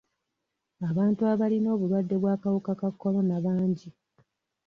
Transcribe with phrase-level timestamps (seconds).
[0.89, 3.89] Abantu abalina obulwadde bw'akawuka ka kolona bangi.